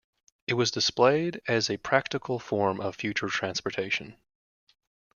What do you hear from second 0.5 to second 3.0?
was displayed as a practical form of